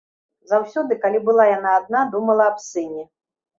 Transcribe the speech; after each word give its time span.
Заўсёды, 0.51 0.97
калі 1.03 1.21
была 1.27 1.45
яна 1.57 1.75
адна, 1.83 1.99
думала 2.17 2.51
аб 2.55 2.59
сыне. 2.71 3.09